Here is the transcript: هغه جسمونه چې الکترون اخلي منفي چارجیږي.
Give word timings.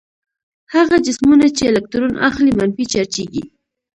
هغه 0.73 0.95
جسمونه 1.05 1.47
چې 1.57 1.63
الکترون 1.71 2.13
اخلي 2.29 2.51
منفي 2.59 2.85
چارجیږي. 2.93 3.43